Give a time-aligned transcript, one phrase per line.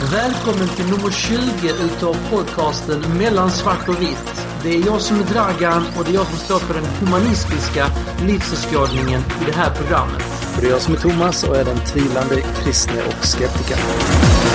[0.00, 4.46] Välkommen till nummer 20 utav podcasten Mellan svart och vitt.
[4.62, 7.86] Det är jag som är Dragan och det är jag som står för den humanistiska
[8.22, 10.22] livsåskådningen i det här programmet.
[10.56, 14.47] Och det är jag som är Thomas och är den tvivlande kristne och skeptikern.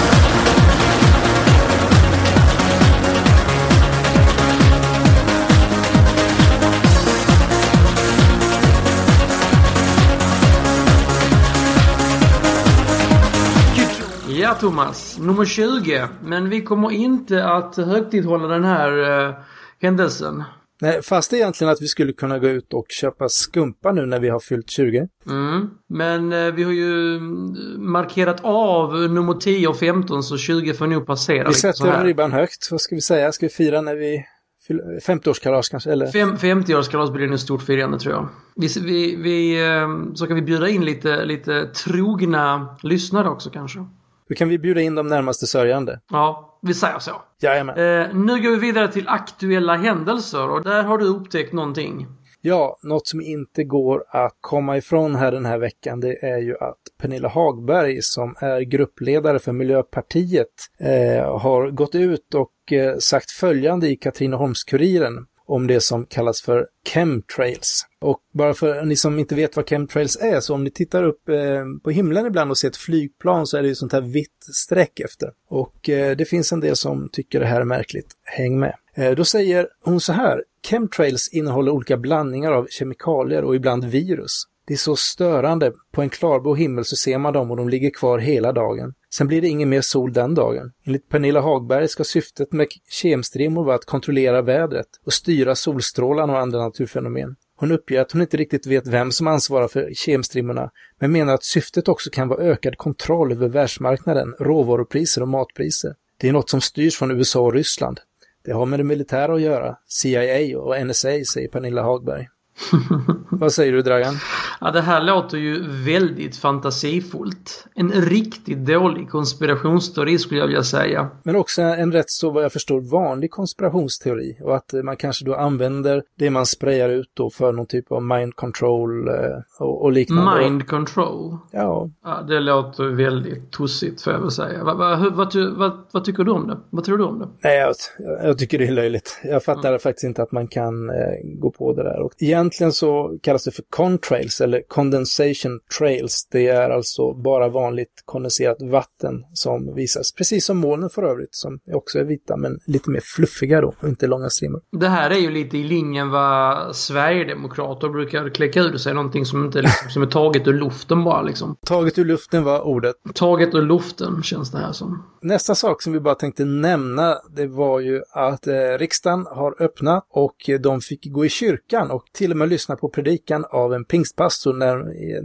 [14.54, 15.20] Ja, Thomas.
[15.20, 16.08] Nummer 20.
[16.24, 19.36] Men vi kommer inte att högtidhålla den här eh,
[19.82, 20.44] händelsen.
[20.82, 24.30] Nej, fast egentligen att vi skulle kunna gå ut och köpa skumpa nu när vi
[24.30, 25.08] har fyllt 20.
[25.30, 25.70] Mm.
[25.90, 30.88] Men eh, vi har ju mm, markerat av nummer 10 och 15 så 20 får
[30.88, 31.48] nog passera.
[31.48, 32.72] Vi sätter ribban högt.
[32.72, 33.32] Vad ska vi säga?
[33.32, 34.26] Ska vi fira när vi
[34.68, 35.92] fyller 50-årskalas kanske?
[35.92, 36.08] Eller?
[36.08, 38.28] Fem, 50-årskalas blir det nog stort firande tror jag.
[38.56, 43.86] Vi, vi, vi, eh, så kan vi bjuda in lite, lite trogna lyssnare också kanske.
[44.30, 46.00] Då kan vi bjuda in de närmaste sörjande.
[46.10, 47.12] Ja, vi säger så.
[47.42, 47.78] Jajamän.
[47.78, 52.08] Eh, nu går vi vidare till aktuella händelser och där har du upptäckt någonting.
[52.46, 56.58] Ja, något som inte går att komma ifrån här den här veckan det är ju
[56.60, 60.48] att Pernilla Hagberg som är gruppledare för Miljöpartiet
[60.80, 66.68] eh, har gått ut och eh, sagt följande i Katrineholms-Kuriren om det som kallas för
[66.94, 67.86] chemtrails.
[68.02, 71.30] Och bara för ni som inte vet vad chemtrails är, så om ni tittar upp
[71.30, 74.46] eh, på himlen ibland och ser ett flygplan så är det ju sånt här vitt
[74.54, 75.30] streck efter.
[75.50, 78.12] Och eh, det finns en del som tycker det här är märkligt.
[78.24, 78.76] Häng med.
[78.96, 84.44] Eh, då säger hon så här, chemtrails innehåller olika blandningar av kemikalier och ibland virus.
[84.66, 85.74] Det är så störande.
[85.92, 88.94] På en klarblå himmel så ser man dem och de ligger kvar hela dagen.
[89.14, 90.72] Sen blir det ingen mer sol den dagen.
[90.86, 96.40] Enligt Pernilla Hagberg ska syftet med kemstrimmor vara att kontrollera vädret och styra solstrålarna och
[96.40, 97.36] andra naturfenomen.
[97.56, 101.44] Hon uppger att hon inte riktigt vet vem som ansvarar för kemstrimmorna, men menar att
[101.44, 105.96] syftet också kan vara ökad kontroll över världsmarknaden, råvarupriser och matpriser.
[106.18, 108.00] Det är något som styrs från USA och Ryssland.
[108.46, 112.28] Det har med det militära att göra, CIA och NSA, säger Pernilla Hagberg.
[113.30, 114.14] Vad säger du, Dragan?
[114.62, 117.68] Ja, det här låter ju väldigt fantasifullt.
[117.76, 121.10] En riktigt dålig konspirationsteori skulle jag vilja säga.
[121.24, 125.36] Men också en rätt så vad jag förstår vanlig konspirationsteori och att man kanske då
[125.36, 129.14] använder det man sprayar ut då för någon typ av mind control eh,
[129.60, 130.42] och, och liknande.
[130.42, 131.38] Mind control.
[131.52, 134.64] Ja, Ja, det låter väldigt tossigt får jag väl säga.
[134.64, 136.58] Vad, vad, vad, vad, tycker du om det?
[136.70, 137.28] Vad tror du om det?
[137.44, 137.76] nej, jag,
[138.24, 139.22] jag tycker det är löjligt.
[139.24, 142.00] Jag fattar faktiskt inte att man kan eh, gå på det där.
[142.00, 142.12] Och
[142.44, 146.28] egentligen så kallas det för contrails eller condensation trails.
[146.32, 150.12] Det är alltså bara vanligt kondenserat vatten som visas.
[150.12, 153.88] Precis som molnen för övrigt som också är vita men lite mer fluffiga då och
[153.88, 154.62] inte långa strimmor.
[154.72, 158.94] Det här är ju lite i linjen vad Sverigedemokrater brukar kläcka ur sig.
[158.94, 161.56] Någonting som inte liksom, som är taget ur luften bara liksom.
[161.66, 162.96] Taget ur luften var ordet.
[163.14, 165.04] Taget ur luften känns det här som.
[165.22, 170.06] Nästa sak som vi bara tänkte nämna, det var ju att eh, riksdagen har öppnat
[170.10, 173.86] och de fick gå i kyrkan och till och med lyssna på predikan av en
[173.86, 174.78] pingstpastor, när,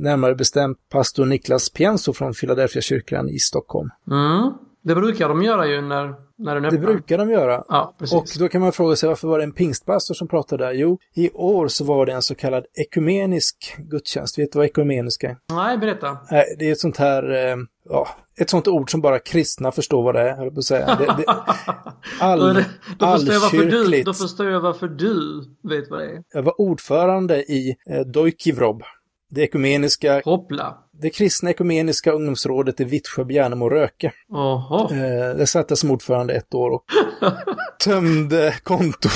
[0.02, 3.90] närmare bestämt pastor Niklas Pienso från Philadelphia kyrkan i Stockholm.
[4.10, 4.52] Mm.
[4.82, 6.80] Det brukar de göra ju när, när den Det öppnar.
[6.80, 7.64] brukar de göra.
[7.68, 8.16] Ja, precis.
[8.16, 10.72] Och då kan man fråga sig varför var det en pingstpastor som pratade där?
[10.72, 14.38] Jo, i år så var det en så kallad ekumenisk gudstjänst.
[14.38, 15.36] Vet du vad ekumeniska är?
[15.52, 16.18] Nej, berätta.
[16.58, 17.56] Det är ett sånt här, eh,
[17.88, 18.08] ja,
[18.40, 20.94] ett sånt ord som bara kristna förstår vad det är, höll på att säga.
[20.94, 21.24] Det, det,
[22.20, 22.64] all, Då, det,
[22.98, 26.22] då, förstår du, då förstår jag varför du vet vad det är.
[26.32, 28.82] Jag var ordförande i eh, Dojkivrob,
[29.30, 30.78] det ekumeniska, Hoppla.
[30.92, 34.12] det kristna ekumeniska ungdomsrådet i Vittsjö, Bjärnum och Röke.
[34.28, 34.90] Jaha.
[35.38, 36.84] Eh, satt jag som ordförande ett år och
[37.84, 39.12] tömde kontot.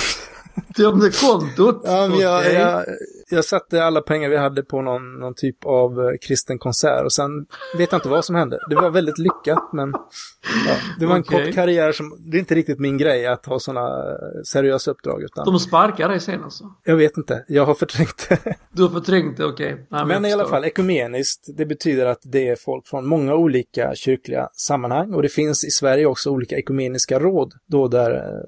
[0.76, 1.82] Tömde kontot?
[1.84, 2.54] Ja, men jag, Okej.
[2.54, 2.84] jag,
[3.32, 7.12] jag satte alla pengar vi hade på någon, någon typ av eh, kristen konsert och
[7.12, 7.46] sen
[7.78, 8.58] vet jag inte vad som hände.
[8.70, 9.92] Det var väldigt lyckat men
[10.66, 11.44] ja, det var en Okej.
[11.44, 14.04] kort karriär som, det är inte riktigt min grej att ha sådana
[14.44, 16.64] seriösa uppdrag utan De sparkar dig sen alltså?
[16.84, 18.56] jag vet inte, jag har förträngt det.
[18.70, 19.86] Du har förträngt det, okej.
[19.88, 23.34] Nej, Men jag i alla fall, ekumeniskt, det betyder att det är folk från många
[23.34, 28.42] olika kyrkliga sammanhang och det finns i Sverige också olika ekumeniska råd då där,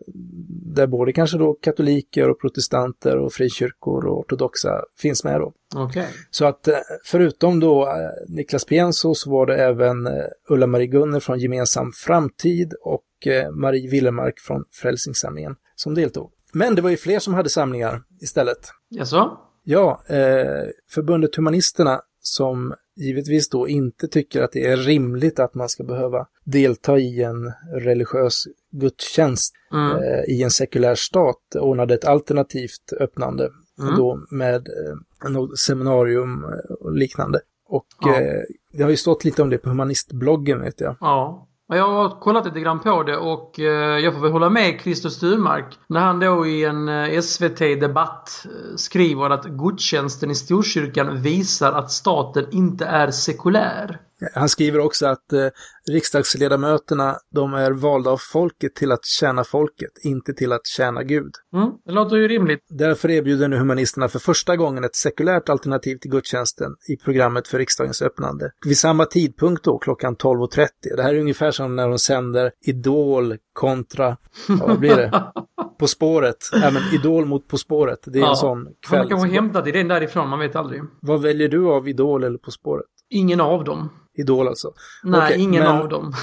[0.74, 5.52] där både kanske då katoliker och protestanter och frikyrkor och ortodoxa finns med då.
[5.74, 6.06] Okej.
[6.30, 6.74] Så att eh,
[7.04, 7.94] förutom då eh,
[8.28, 10.12] Niklas Pienso så var det även eh,
[10.48, 13.04] Ulla-Marie Gunner från Gemensam Framtid och
[13.52, 16.30] Marie Willemark från Frälsningsarmén som deltog.
[16.52, 18.58] Men det var ju fler som hade samlingar istället.
[18.90, 19.38] Jaså?
[19.64, 25.68] Ja, eh, förbundet Humanisterna som givetvis då inte tycker att det är rimligt att man
[25.68, 30.02] ska behöva delta i en religiös gudstjänst Mm.
[30.02, 33.50] eh, i en sekulär stat ordnade ett alternativt öppnande
[33.80, 33.96] Mm.
[33.96, 37.40] då med eh, något seminarium eh, och liknande.
[37.68, 38.20] Och Ja.
[38.20, 38.42] eh,
[38.72, 40.96] det har ju stått lite om det på humanistbloggen vet jag.
[41.00, 41.48] Ja.
[41.66, 45.08] Jag har kollat lite grann på det och eh, jag får väl hålla med Christer
[45.08, 51.90] Sturmark när han då i en eh, SVT-debatt skriver att gudstjänsten i Storkyrkan visar att
[51.90, 54.00] staten inte är sekulär.
[54.34, 55.48] Han skriver också att eh,
[55.90, 61.32] riksdagsledamöterna, de är valda av folket till att tjäna folket, inte till att tjäna Gud.
[61.54, 62.60] Mm, det låter ju rimligt.
[62.68, 67.58] Därför erbjuder nu humanisterna för första gången ett sekulärt alternativ till gudstjänsten i programmet för
[67.58, 68.50] riksdagens öppnande.
[68.66, 70.68] Vid samma tidpunkt då, klockan 12.30.
[70.96, 74.16] Det här är ungefär som när de sänder Idol kontra,
[74.48, 75.24] ja, vad blir det?
[75.78, 76.36] På spåret.
[76.52, 77.98] Men Idol mot På spåret.
[78.06, 78.30] Det är ja.
[78.30, 78.98] en sån kväll.
[78.98, 80.82] Man kanske hämtat idén därifrån, man vet aldrig.
[81.00, 82.86] Vad väljer du av Idol eller På spåret?
[83.10, 83.90] Ingen av dem.
[84.14, 84.72] Idol alltså?
[85.02, 85.72] Nej, okay, ingen men...
[85.72, 86.12] av dem.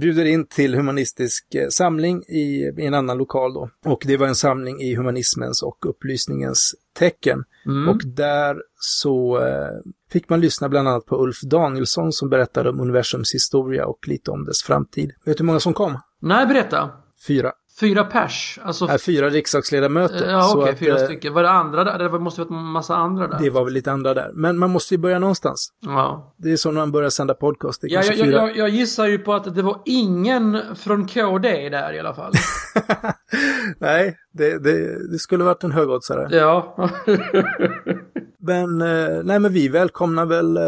[0.00, 3.70] bjuder in till humanistisk eh, samling i, i, en annan lokal då.
[3.84, 7.44] Och det var en samling i humanismens och upplysningens tecken.
[7.66, 7.88] Mm.
[7.88, 12.80] Och där så eh, fick man lyssna bland annat på Ulf Danielsson som berättade om
[12.80, 15.12] universums historia och lite om dess framtid.
[15.24, 15.98] Vet du hur många som kom?
[16.20, 16.90] Nej, berätta.
[17.26, 17.52] Fyra.
[17.80, 18.58] Fyra pers?
[18.62, 18.86] Alltså...
[18.86, 20.30] Nej, fyra riksdagsledamöter.
[20.30, 21.34] Ja, okej, okay, fyra att, stycken.
[21.34, 21.98] Var det andra där?
[21.98, 23.38] Det måste varit en massa andra där.
[23.38, 24.30] Det var väl lite andra där.
[24.34, 25.68] Men man måste ju börja någonstans.
[25.80, 26.34] Ja.
[26.36, 27.80] Det är så när man börjar sända podcast.
[27.80, 28.30] Det ja, jag, fyra...
[28.30, 32.32] jag, jag, gissar ju på att det var ingen från KD där i alla fall.
[33.78, 36.28] nej, det, det, det skulle varit en högoddsare.
[36.30, 36.76] Ja.
[38.38, 40.62] men, eh, nej men vi välkomnar väl eh,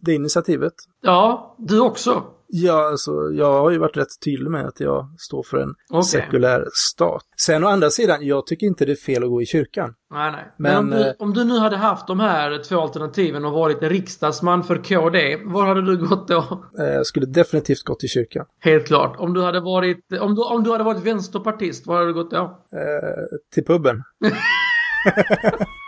[0.00, 0.74] det initiativet.
[1.02, 2.22] Ja, du också.
[2.54, 6.02] Ja, alltså, jag har ju varit rätt tydlig med att jag står för en okay.
[6.02, 7.24] sekulär stat.
[7.36, 9.94] Sen å andra sidan, jag tycker inte det är fel att gå i kyrkan.
[10.10, 10.52] Nej, nej.
[10.56, 13.52] Men, Men om, du, eh, om, du, nu hade haft de här två alternativen och
[13.52, 16.64] varit riksdagsman för KD, var hade du gått då?
[16.78, 18.46] Eh, jag skulle definitivt gått i kyrkan.
[18.60, 19.16] Helt klart.
[19.18, 22.30] Om du hade varit, om du, om du hade varit vänsterpartist, var hade du gått
[22.30, 22.60] då?
[22.72, 24.02] Eh, till puben.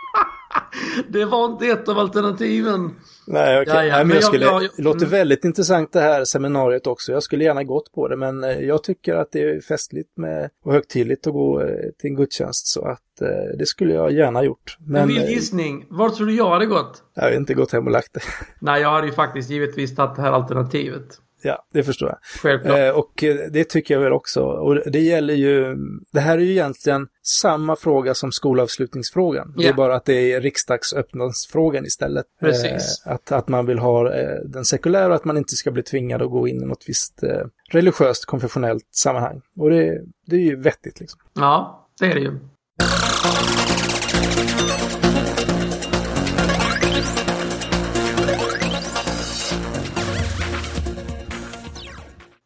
[1.09, 2.95] det var inte ett av alternativen.
[3.27, 3.61] Nej.
[3.61, 3.87] Okay.
[3.87, 5.09] Ja, men jag skulle, jag, jag, det låter mm.
[5.09, 7.11] väldigt intressant det här seminariet också.
[7.11, 10.49] Jag skulle gärna gått på det, men eh, jag tycker att det är festligt med,
[10.63, 11.67] och högtidligt att gå eh,
[11.99, 14.77] till en gudstjänst, så att eh, det skulle jag gärna gjort.
[14.79, 15.85] Men, en vild gissning.
[15.89, 17.03] Var tror du jag hade gått?
[17.13, 18.21] Jag har inte gått hem och lagt det.
[18.59, 21.19] Nej, jag hade ju faktiskt givetvis tagit det här alternativet.
[21.45, 22.17] Ja, det förstår jag.
[22.41, 22.79] Självklart.
[22.79, 24.43] Eh, och det tycker jag väl också.
[24.43, 25.75] Och det gäller ju,
[26.11, 29.47] det här är ju egentligen samma fråga som skolavslutningsfrågan.
[29.47, 29.57] Yeah.
[29.57, 32.25] Det är bara att det är riksdagsöppnansfrågan istället.
[32.39, 33.03] Precis.
[33.05, 35.83] Eh, att, att man vill ha eh, den sekulära och att man inte ska bli
[35.83, 39.41] tvingad att gå in i något visst eh, religiöst, konfessionellt sammanhang.
[39.59, 41.19] Och det, det är ju vettigt liksom.
[41.33, 42.39] Ja, det är det ju.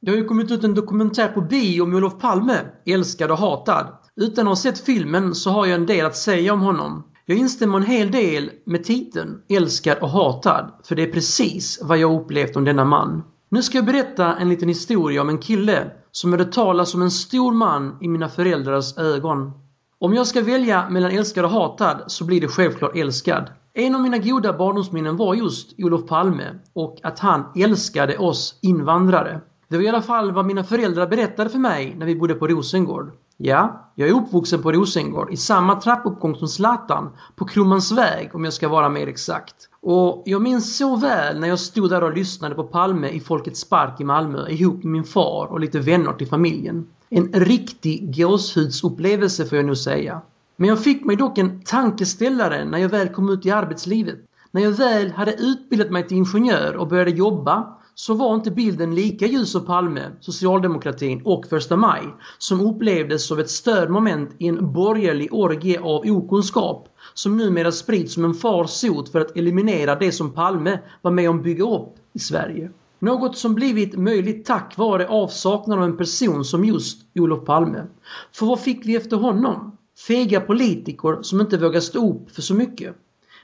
[0.02, 3.88] Det har ju kommit ut en dokumentär på bio om Olof Palme, älskad och hatad.
[4.16, 7.04] Utan att ha sett filmen så har jag en del att säga om honom.
[7.26, 11.98] Jag instämmer en hel del med titeln Älskad och hatad, för det är precis vad
[11.98, 13.24] jag upplevt om denna man.
[13.50, 17.12] Nu ska jag berätta en liten historia om en kille som hörde talas som en
[17.12, 19.52] stor man i mina föräldrars ögon.
[20.00, 23.50] Om jag ska välja mellan älskad och hatad så blir det självklart älskad.
[23.74, 29.42] En av mina goda barndomsminnen var just Olof Palme och att han älskade oss invandrare.
[29.70, 32.48] Det var i alla fall vad mina föräldrar berättade för mig när vi bodde på
[32.48, 33.12] Rosengård.
[33.38, 37.94] Ja, jag är uppvuxen på Rosengård i samma trappuppgång som Zlatan på Krummans
[38.34, 39.56] om jag ska vara mer exakt.
[39.82, 43.70] Och jag minns så väl när jag stod där och lyssnade på Palme i Folkets
[43.70, 46.88] Park i Malmö ihop med min far och lite vänner till familjen.
[47.10, 50.22] En riktig gåshudsupplevelse får jag nog säga.
[50.56, 54.20] Men jag fick mig dock en tankeställare när jag väl kom ut i arbetslivet.
[54.52, 58.96] När jag väl hade utbildat mig till ingenjör och började jobba så var inte bilden
[58.96, 62.04] lika ljus av Palme, socialdemokratin och första maj
[62.38, 68.26] som upplevdes som ett stödmoment i en borgerlig orgie av okunskap som numera sprids som
[68.26, 72.20] en farsot för att eliminera det som Palme var med om att bygga upp i
[72.20, 72.72] Sverige.
[73.00, 77.84] Något som blivit möjligt tack vare avsaknaden av en person som just Olof Palme.
[78.32, 79.78] För vad fick vi efter honom?
[80.08, 82.96] Fega politiker som inte vågar stå upp för så mycket.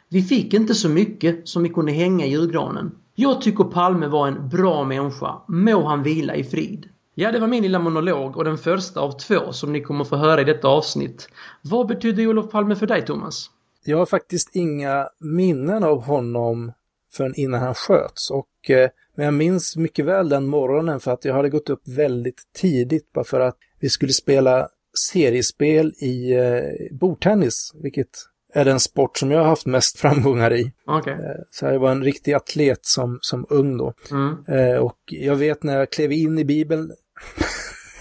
[0.10, 2.92] Vi fick inte så mycket som vi kunde hänga i julgranen.
[3.16, 5.42] Jag tycker Palme var en bra människa.
[5.48, 6.90] Må han vila i frid.
[7.16, 10.16] Ja, det var min lilla monolog och den första av två som ni kommer få
[10.16, 11.30] höra i detta avsnitt.
[11.62, 13.50] Vad betyder Olof Palme för dig, Thomas?
[13.86, 16.72] Jag har faktiskt inga minnen av honom
[17.14, 21.26] förrän innan han sköts och eh, men jag minns mycket väl den morgonen för att
[21.26, 24.68] jag hade gått upp väldigt tidigt bara för att vi skulle spela
[25.12, 28.10] seriespel i eh, bordtennis, vilket
[28.56, 30.72] är den sport som jag har haft mest framgångar i.
[30.86, 31.14] Okay.
[31.14, 31.20] Eh,
[31.52, 33.94] så jag var en riktig atlet som, som ung då.
[34.12, 34.36] Mm.
[34.48, 36.92] Eh, och jag vet när jag klev in i Bibeln.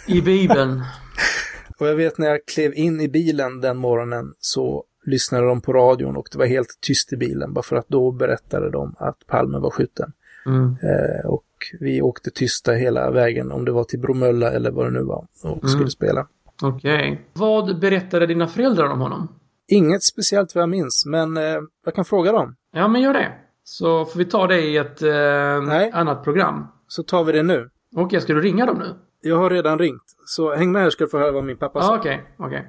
[0.06, 0.82] I Bibeln?
[1.78, 5.72] och jag vet när jag klev in i bilen den morgonen så lyssnade de på
[5.72, 9.26] radion och det var helt tyst i bilen bara för att då berättade de att
[9.26, 10.12] Palme var skjuten.
[10.46, 10.76] Mm.
[10.82, 11.44] Eh, och
[11.80, 15.26] vi åkte tysta hela vägen om det var till Bromölla eller vad det nu var
[15.42, 15.68] och Mm.
[15.68, 16.26] skulle spela.
[16.62, 17.20] Okej.
[17.32, 19.28] Vad berättade dina föräldrar om honom?
[19.72, 22.56] Inget speciellt vad jag minns, men eh, jag kan fråga dem.
[22.72, 23.32] Ja, men gör det.
[23.64, 26.66] Så får vi ta det i ett eh, annat program.
[26.86, 27.70] Så tar vi det nu.
[27.96, 28.94] Okej, ska du ringa dem nu?
[29.20, 31.78] Jag har redan ringt, så häng med här ska du få höra vad min pappa
[31.78, 31.98] Ja, sa.
[31.98, 32.34] okej.
[32.38, 32.66] Okej.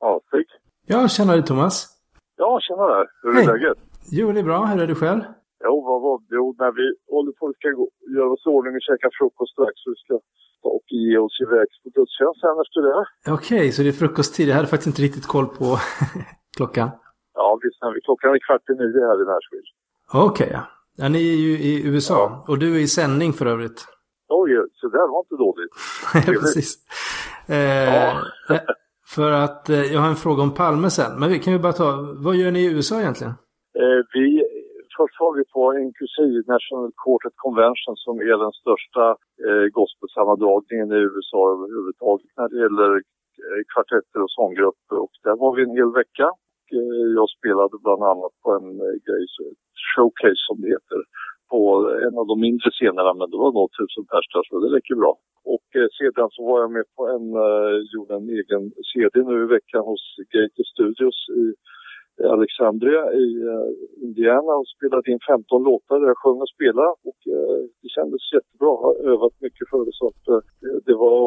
[0.00, 0.46] Ja, tack.
[0.86, 1.86] Ja, tjena dig Thomas.
[2.36, 3.06] Ja, tjena där.
[3.22, 3.46] Hur är Hej.
[3.46, 3.78] läget?
[4.10, 4.64] Jo, det är bra.
[4.66, 5.20] Hur är du själv?
[5.64, 8.82] Jo, vad var Jo, när vi håller på att gå, göra oss i ordning och
[8.88, 9.72] käka frukost strax.
[9.82, 10.14] Så vi ska
[10.62, 13.06] och ge oss iväg på gudstjänst sen efter det.
[13.36, 14.48] Okej, så det är frukosttid.
[14.48, 15.78] Jag hade faktiskt inte riktigt koll på
[16.56, 16.90] klockan.
[17.34, 18.04] Ja, visst.
[18.04, 19.68] Klockan är kvart i nio här i Nashville.
[20.14, 20.62] Okej, ja.
[20.96, 21.08] ja.
[21.08, 23.86] Ni är ju i USA och du är i sändning för övrigt.
[24.28, 25.72] Oj, så där var inte dåligt.
[26.40, 26.76] Precis.
[27.48, 28.60] Eh, eh,
[29.06, 31.20] för att eh, jag har en fråga om Palme sen.
[31.20, 33.32] Men vi kan ju bara ta, vad gör ni i USA egentligen?
[33.78, 34.41] Eh, vi,
[35.02, 36.16] först var vi på NQC,
[36.54, 39.04] National Quartet Convention, som är den största
[39.46, 42.90] eh, gospelsammandragningen i USA överhuvudtaget när det gäller
[43.44, 44.96] eh, kvartetter och sånggrupper.
[45.04, 46.26] Och där var vi en hel vecka.
[46.38, 49.24] Och, eh, jag spelade bland annat på en eh, grej,
[49.92, 51.00] showcase som det heter,
[51.52, 51.60] på
[52.06, 54.96] en av de mindre scenerna, men det var nog tusen pers där, så det räcker
[55.02, 55.14] bra.
[55.54, 59.36] Och eh, sedan så var jag med på en, eh, gjorde en egen CD nu
[59.44, 60.04] i veckan hos
[60.34, 61.44] Gator Studios i
[62.36, 63.68] Alexandria i eh,
[64.06, 66.92] Indiana och spelade in 15 låtar där jag sjöng och spelade.
[67.10, 68.70] Och eh, det kändes jättebra.
[68.72, 70.40] Jag har övat mycket för det så att eh,
[70.86, 71.22] det var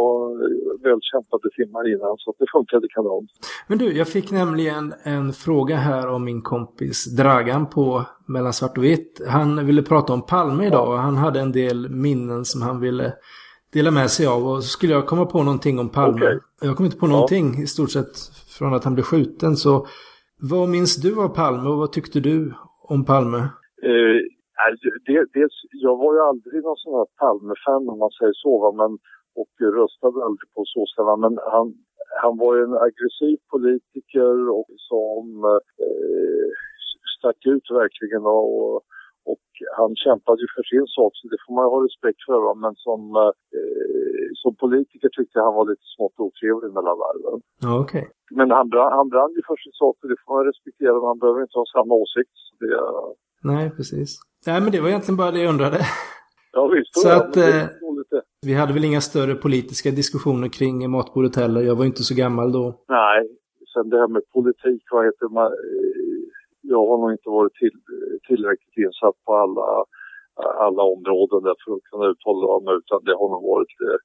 [0.88, 3.28] välkämpade timmar innan så att det funkade kanon.
[3.68, 8.78] Men du, jag fick nämligen en fråga här om min kompis Dragan på Mellan svart
[8.78, 9.22] och vitt.
[9.28, 13.14] Han ville prata om Palme idag och han hade en del minnen som han ville
[13.74, 14.48] dela med sig av.
[14.48, 16.26] Och så skulle jag komma på någonting om Palme.
[16.26, 16.40] Okej.
[16.62, 18.18] Jag kom inte på någonting i stort sett
[18.58, 19.56] från att han blev skjuten.
[19.56, 19.88] Så
[20.42, 23.38] vad minns du av Palme och vad tyckte du om Palme?
[23.89, 24.20] Eh,
[25.06, 28.72] det, det, jag var ju aldrig någon sån här Palme-fan om man säger så va,
[28.72, 28.92] men,
[29.36, 31.15] och röstade aldrig på sossarna.
[31.15, 31.74] Men han,
[32.22, 35.25] han var ju en aggressiv politiker och som
[35.86, 36.48] eh,
[37.18, 38.24] stack ut verkligen.
[38.25, 38.82] Och, och
[39.80, 42.40] han kämpade ju för sin sak, så det får man ju ha respekt för.
[42.48, 42.54] Va?
[42.66, 43.34] Men som, eh,
[44.42, 47.40] som politiker tyckte jag han var lite smått otrevlig mellan varven.
[47.84, 48.06] Okej.
[48.38, 48.68] Men han
[49.00, 50.94] han brann ju för sin sak och det får man respektera.
[51.00, 52.36] men Han behöver inte ha samma åsikt.
[52.60, 52.70] Det,
[53.52, 54.10] Nej, precis.
[54.48, 55.80] Nej, men det var egentligen bara det jag undrade.
[56.58, 57.64] ja visst, Så att, eh.
[58.46, 61.62] Vi hade väl inga större politiska diskussioner kring matbordet heller.
[61.62, 62.66] Jag var inte så gammal då.
[62.88, 63.20] Nej,
[63.74, 65.52] sen det här med politik, vad heter man?
[66.65, 67.75] Eh, Jag har nog inte varit till,
[68.27, 69.67] tillräckligt insatt på alla,
[70.67, 74.00] alla områden där för att kunna uttala mig utan det har nog varit eh,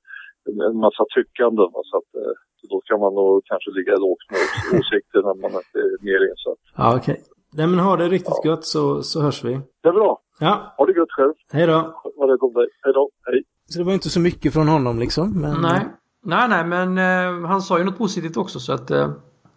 [0.68, 1.68] en massa tyckanden.
[1.90, 2.34] Så att, eh,
[2.72, 4.40] då kan man nog kanske ligga lågt med
[4.80, 6.60] åsikter när man inte är mer insatt.
[6.80, 7.18] Ja, okej.
[7.56, 9.52] Nej, men ha det riktigt gott så, så hörs vi.
[9.82, 10.12] Det är bra.
[10.40, 11.34] Ja, Ha det gött själv.
[11.52, 11.78] hej då.
[12.16, 12.68] Var rädd om dig.
[12.82, 13.10] Hej då.
[13.26, 13.42] Hej.
[13.70, 15.40] Så det var inte så mycket från honom liksom.
[15.40, 15.60] Men...
[15.62, 15.80] Nej.
[16.22, 19.10] Nej, nej, men eh, han sa ju något positivt också så att eh,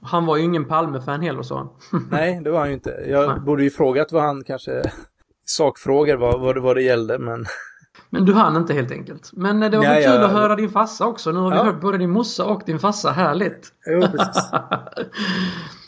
[0.04, 1.70] han var ju ingen Palme-fan heller sa han.
[2.12, 3.06] Nej, det var han ju inte.
[3.08, 3.40] Jag Nej.
[3.40, 4.82] borde ju frågat vad han kanske...
[5.46, 7.46] Sakfrågor vad, vad, det, vad det gällde, men...
[8.10, 9.30] Men du hann inte helt enkelt.
[9.34, 10.26] Men eh, det var väl kul ja.
[10.26, 11.32] att höra din farsa också.
[11.32, 11.64] Nu har vi Ja.
[11.64, 13.12] hört både din morsa och din farsa.
[13.12, 13.68] Härligt.
[13.86, 14.44] Jo, precis.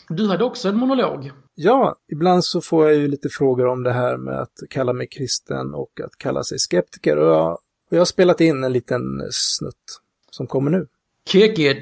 [0.08, 1.30] Du hade också en monolog.
[1.54, 5.06] Ja, ibland så får jag ju lite frågor om det här med att kalla mig
[5.08, 7.16] kristen och att kalla sig skeptiker.
[7.16, 7.58] Och jag, och
[7.88, 10.86] jag har spelat in en liten snutt som kommer nu.
[11.28, 11.78] Kick it!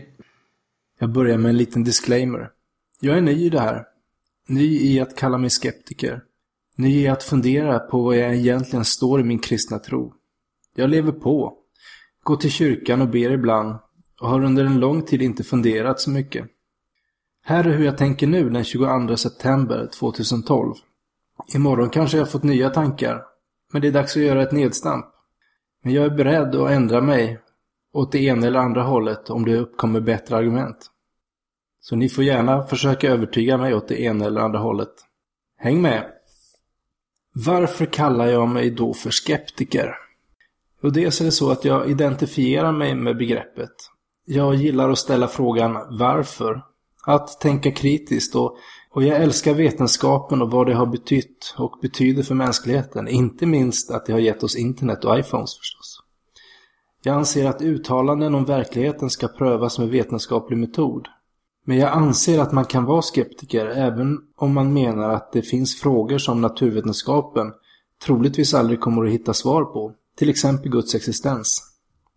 [1.05, 2.51] Jag börjar med en liten disclaimer.
[3.01, 3.85] Jag är ny i det här.
[4.49, 6.23] Ny i att kalla mig skeptiker.
[6.77, 10.15] Ny i att fundera på vad jag egentligen står i min kristna tro.
[10.75, 11.55] Jag lever på.
[12.23, 13.79] Går till kyrkan och ber ibland
[14.21, 16.47] och har under en lång tid inte funderat så mycket.
[17.43, 20.75] Här är hur jag tänker nu den 22 september 2012.
[21.55, 23.23] Imorgon kanske jag fått nya tankar.
[23.73, 25.07] Men det är dags att göra ett nedstamp.
[25.83, 27.41] Men jag är beredd att ändra mig
[27.93, 30.91] åt det ena eller andra hållet om det uppkommer bättre argument.
[31.87, 34.93] Så ni får gärna försöka övertyga mig åt det ena eller andra hållet.
[35.57, 36.11] Häng med!
[37.35, 39.95] Varför kallar jag mig då för skeptiker?
[40.83, 43.71] Jo, dels är det så att jag identifierar mig med begreppet.
[44.25, 46.63] Jag gillar att ställa frågan varför.
[47.07, 48.57] Att tänka kritiskt och,
[48.91, 53.09] och jag älskar vetenskapen och vad det har betytt och betyder för mänskligheten.
[53.09, 56.01] Inte minst att det har gett oss internet och iPhones förstås.
[57.03, 61.09] Jag anser att uttalanden om verkligheten ska prövas med vetenskaplig metod.
[61.65, 65.81] Men jag anser att man kan vara skeptiker även om man menar att det finns
[65.81, 67.53] frågor som naturvetenskapen
[68.05, 71.71] troligtvis aldrig kommer att hitta svar på, till exempel Guds existens.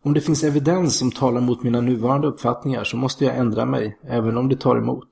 [0.03, 3.99] Om det finns evidens som talar mot mina nuvarande uppfattningar så måste jag ändra mig,
[4.03, 5.09] även om det tar emot.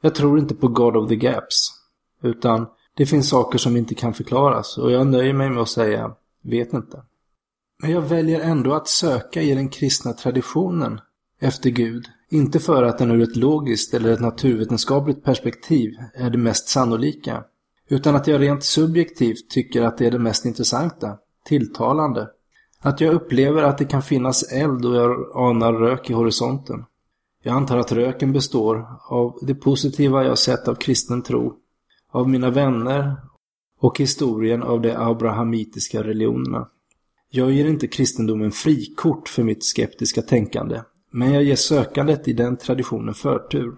[0.00, 1.70] Jag tror inte på God of the Gaps,
[2.22, 6.14] utan det finns saker som inte kan förklaras och jag nöjer mig med att säga
[6.42, 7.02] ”vet inte”.
[7.82, 11.00] Men jag väljer ändå att söka i den kristna traditionen
[11.40, 12.06] efter Gud.
[12.30, 17.44] Inte för att den ur ett logiskt eller ett naturvetenskapligt perspektiv är det mest sannolika.
[17.88, 22.28] Utan att jag rent subjektivt tycker att det är det mest intressanta, tilltalande.
[22.80, 26.84] Att jag upplever att det kan finnas eld och jag anar rök i horisonten.
[27.42, 31.54] Jag antar att röken består av det positiva jag sett av kristen tro,
[32.12, 33.16] av mina vänner
[33.80, 36.68] och historien av de abrahamitiska religionerna.
[37.30, 40.80] Jag ger inte kristendomen frikort för mitt skeptiska tänkande,
[41.16, 43.74] men jag ger sökandet i den traditionen förtur.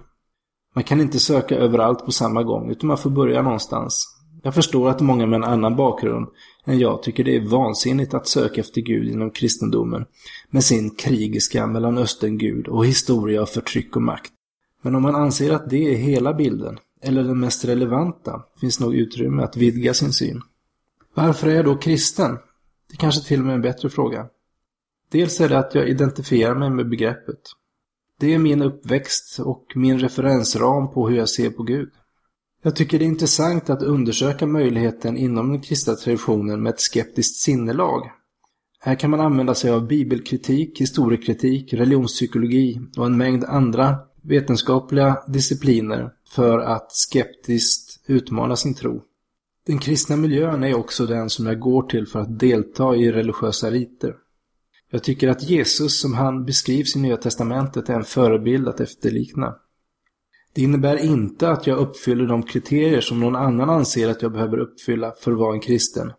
[0.75, 4.19] Man kan inte söka överallt på samma gång, utan man får börja någonstans.
[4.43, 6.29] Jag förstår att många med en annan bakgrund
[6.65, 10.05] än jag tycker det är vansinnigt att söka efter Gud inom kristendomen
[10.51, 14.33] med sin krigiska Mellanöstern-gud och historia av förtryck och makt.
[14.83, 18.95] Men om man anser att det är hela bilden, eller den mest relevanta, finns nog
[18.95, 20.43] utrymme att vidga sin syn.
[21.15, 22.39] Varför är jag då kristen?
[22.91, 24.27] Det kanske till och med är en bättre fråga.
[25.11, 27.41] Dels är det att jag identifierar mig med begreppet.
[28.21, 31.91] Det är min uppväxt och min referensram på hur jag ser på Gud.
[32.63, 37.37] Jag tycker det är intressant att undersöka möjligheten inom den kristna traditionen med ett skeptiskt
[37.37, 38.11] sinnelag.
[38.81, 46.13] Här kan man använda sig av bibelkritik, historiekritik, religionspsykologi och en mängd andra vetenskapliga discipliner
[46.35, 49.03] för att skeptiskt utmana sin tro.
[49.67, 53.71] Den kristna miljön är också den som jag går till för att delta i religiösa
[53.71, 54.15] riter.
[54.91, 59.55] Jag tycker att Jesus som han beskrivs i Nya Testamentet är en förebild att efterlikna.
[60.55, 64.59] Det innebär inte att jag uppfyller de kriterier som någon annan anser att jag behöver
[64.59, 66.13] uppfylla för att vara en kristen.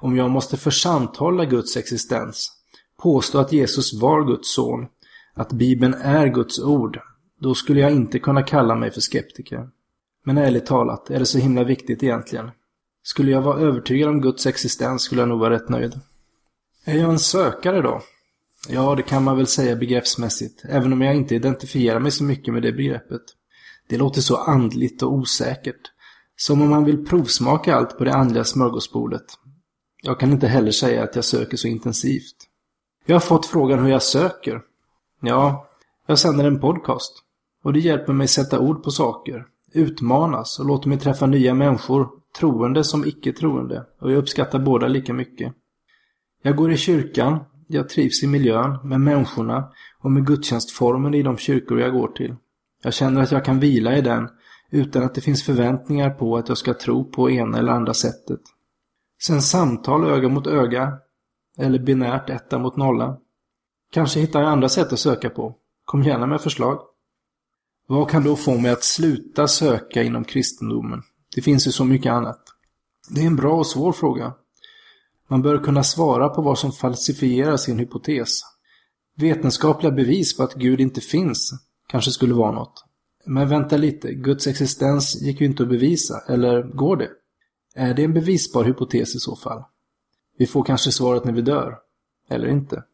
[0.00, 2.52] Om jag måste försanthålla Guds existens,
[3.02, 4.86] påstå att Jesus var Guds son,
[5.34, 7.00] att Bibeln är Guds ord,
[7.40, 9.68] då skulle jag inte kunna kalla mig för skeptiker.
[10.24, 12.50] Men ärligt talat, är det så himla viktigt egentligen?
[13.02, 16.00] Skulle jag vara övertygad om Guds existens skulle jag nog vara rätt nöjd.
[16.84, 18.02] Är jag en sökare då?
[18.68, 22.54] Ja, det kan man väl säga begreppsmässigt, även om jag inte identifierar mig så mycket
[22.54, 23.22] med det begreppet.
[23.88, 25.92] Det låter så andligt och osäkert.
[26.36, 29.24] Som om man vill provsmaka allt på det andliga smörgåsbordet.
[30.02, 32.36] Jag kan inte heller säga att jag söker så intensivt.
[33.06, 34.62] Jag har fått frågan hur jag söker.
[35.20, 35.68] Ja,
[36.06, 37.12] jag sänder en podcast.
[37.62, 42.08] Och det hjälper mig sätta ord på saker, utmanas och låter mig träffa nya människor,
[42.38, 43.86] troende som icke-troende.
[44.00, 45.54] Och jag uppskattar båda lika mycket.
[46.42, 51.36] Jag går i kyrkan, jag trivs i miljön, med människorna och med gudstjänstformen i de
[51.36, 52.36] kyrkor jag går till.
[52.82, 54.28] Jag känner att jag kan vila i den
[54.70, 58.40] utan att det finns förväntningar på att jag ska tro på ena eller andra sättet.
[59.22, 60.92] Sen samtal öga mot öga,
[61.58, 63.18] eller binärt etta mot nolla.
[63.92, 65.56] Kanske hittar jag andra sätt att söka på.
[65.84, 66.80] Kom gärna med förslag.
[67.86, 71.02] Vad kan då få mig att sluta söka inom kristendomen?
[71.34, 72.40] Det finns ju så mycket annat.
[73.08, 74.34] Det är en bra och svår fråga.
[75.30, 78.40] Man bör kunna svara på vad som falsifierar sin hypotes.
[79.16, 81.52] Vetenskapliga bevis på att Gud inte finns
[81.88, 82.84] kanske skulle vara något.
[83.26, 87.08] Men vänta lite, Guds existens gick ju inte att bevisa, eller går det?
[87.74, 89.64] Är det en bevisbar hypotes i så fall?
[90.38, 91.78] Vi får kanske svaret när vi dör.
[92.28, 92.84] Eller inte.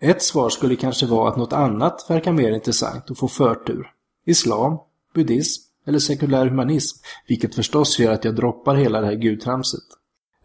[0.00, 3.92] Ett svar skulle kanske vara att något annat verkar mer intressant och få förtur.
[4.26, 4.78] Islam,
[5.14, 6.98] buddhism eller sekulär humanism,
[7.28, 9.84] vilket förstås gör att jag droppar hela det här gudtramset.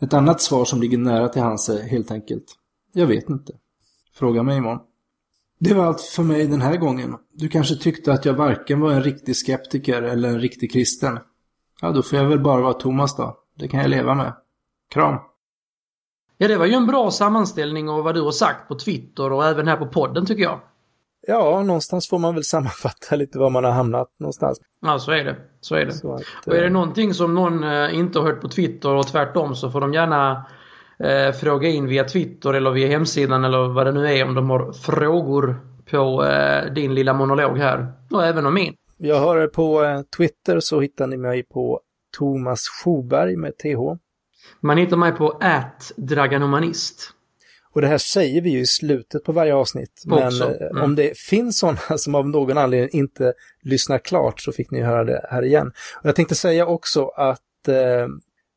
[0.01, 2.45] Ett annat svar som ligger nära till hans är helt enkelt,
[2.93, 3.53] jag vet inte.
[4.13, 4.79] Fråga mig imorgon.
[5.59, 7.15] Det var allt för mig den här gången.
[7.33, 11.19] Du kanske tyckte att jag varken var en riktig skeptiker eller en riktig kristen.
[11.81, 13.37] Ja, då får jag väl bara vara Thomas då.
[13.55, 14.33] Det kan jag leva med.
[14.89, 15.15] Kram!
[16.37, 19.45] Ja, det var ju en bra sammanställning av vad du har sagt på Twitter och
[19.45, 20.59] även här på podden tycker jag.
[21.27, 24.61] Ja, någonstans får man väl sammanfatta lite var man har hamnat någonstans.
[24.81, 25.35] Ja, så är det.
[25.61, 25.91] Så är det.
[25.93, 28.89] Så att, och är det eh, någonting som någon eh, inte har hört på Twitter
[28.89, 30.45] och tvärtom så får de gärna
[30.99, 34.49] eh, fråga in via Twitter eller via hemsidan eller vad det nu är om de
[34.49, 35.55] har frågor
[35.91, 37.93] på eh, din lilla monolog här.
[38.11, 38.73] Och även om min.
[38.97, 41.79] Jag har på eh, Twitter så hittar ni mig på
[42.17, 44.01] Thomas Schoberg med TH.
[44.61, 45.41] Man hittar mig på
[45.97, 47.13] @draganomanist.
[47.73, 50.03] Och det här säger vi ju i slutet på varje avsnitt.
[50.05, 50.83] Men eh, mm.
[50.83, 55.03] om det finns sådana som av någon anledning inte lyssnar klart så fick ni höra
[55.03, 55.67] det här igen.
[55.99, 58.07] Och jag tänkte säga också att eh,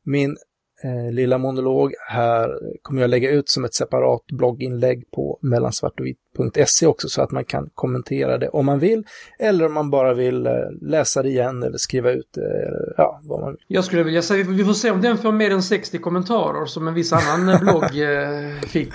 [0.05, 0.37] min
[0.83, 2.49] eh, lilla monolog här
[2.81, 5.39] kommer jag lägga ut som ett separat blogginlägg på
[6.37, 9.03] mellansvartovitt.se också så att man kan kommentera det om man vill
[9.39, 13.19] eller om man bara vill eh, läsa det igen eller skriva ut det, eh, ja,
[13.23, 13.65] vad man vill.
[13.67, 16.87] Jag skulle vilja säga, vi får se om den får mer än 60 kommentarer som
[16.87, 17.91] en viss annan eh, blogg
[18.67, 18.93] fick.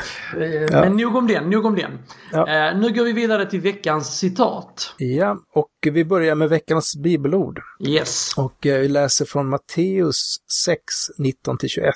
[0.70, 0.80] Ja.
[0.80, 1.98] Men nog om den, nog om den.
[2.32, 2.72] Ja.
[2.74, 4.94] nu går vi vidare till veckans citat.
[4.98, 7.60] Ja, och vi börjar med veckans bibelord.
[7.88, 8.34] Yes.
[8.36, 10.78] Och vi läser från Matteus 6,
[11.18, 11.92] 19-21.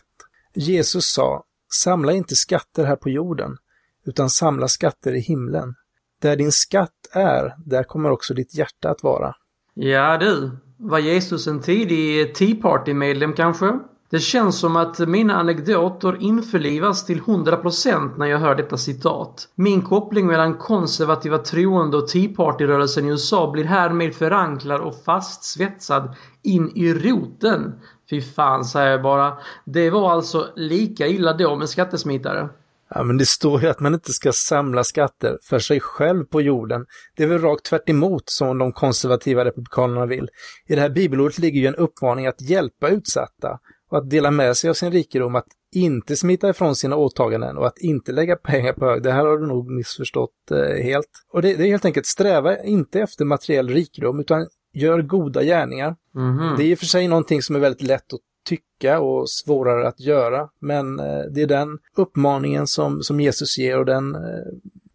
[0.54, 1.44] Jesus sa,
[1.83, 3.57] samla inte skatter här på jorden,
[4.05, 5.75] utan samla skatter i himlen.
[6.23, 9.35] Där din skatt är, där kommer också ditt hjärta att vara.
[9.75, 13.79] Ja du, var Jesus en tidig Tea Party-medlem kanske?
[14.11, 19.49] Det känns som att mina anekdoter införlivas till 100% när jag hör detta citat.
[19.55, 26.17] Min koppling mellan konservativa troende och Tea Party-rörelsen i USA blir härmed förankrad och fastsvetsad
[26.43, 27.81] in i roten.
[28.11, 29.38] Fy fan säger jag bara.
[29.64, 32.49] Det var alltså lika illa då med skattesmitare.
[32.88, 36.40] Ja, men det står ju att man inte ska samla skatter för sig själv på
[36.40, 36.87] jorden.
[37.16, 37.88] Det är väl rakt tvärt
[38.27, 40.29] som de konservativa republikanerna vill.
[40.66, 43.59] I det här bibelordet ligger ju en uppmaning att hjälpa utsatta
[43.90, 47.66] och att dela med sig av sin rikedom, att inte smita ifrån sina åtaganden och
[47.66, 49.03] att inte lägga pengar på hög.
[49.03, 51.11] Det här har du nog missförstått eh, helt.
[51.33, 55.97] Och det, det, är helt enkelt sträva inte efter materiell rikedom utan gör goda gärningar.
[56.14, 56.57] Mm -hmm.
[56.57, 59.88] Det är i och för sig någonting som är väldigt lätt att tycka och svårare
[59.88, 60.48] att göra.
[60.61, 64.20] Men eh, det är den uppmaningen som, som Jesus ger och den, eh,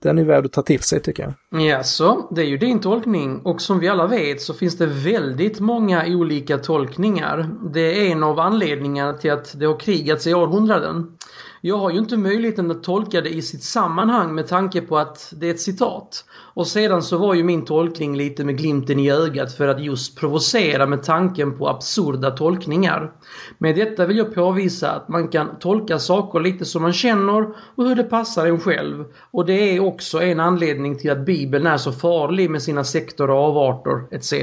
[0.01, 1.61] den är värd att ta till sig tycker jag.
[1.61, 4.85] Ja, så det är ju din tolkning och som vi alla vet så finns det
[4.85, 7.49] väldigt många olika tolkningar.
[7.73, 11.17] Det är en av anledningarna till att det har krigats i århundraden.
[11.61, 15.33] Jag har ju inte möjligheten att tolka det i sitt sammanhang med tanke på att
[15.37, 16.25] det är ett citat.
[16.53, 20.17] Och sedan så var ju min tolkning lite med glimten i ögat för att just
[20.17, 23.11] provocera med tanken på absurda tolkningar.
[23.57, 27.85] Med detta vill jag påvisa att man kan tolka saker lite som man känner och
[27.85, 29.05] hur det passar en själv.
[29.31, 33.29] Och det är också en anledning till att Bibeln är så farlig med sina sektor
[33.29, 34.33] och avarter etc.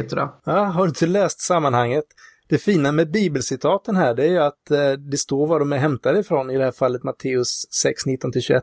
[0.45, 2.05] Ja, har du inte läst sammanhanget?
[2.49, 5.77] Det fina med bibelcitaten här det är ju att eh, det står var de är
[5.77, 8.61] hämtade ifrån, i det här fallet Matteus 6, 19-21.